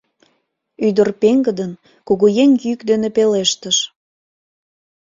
[0.87, 1.71] Ӱдыр пеҥгыдын,
[2.07, 3.77] кугуеҥ йӱк дене пелештыш: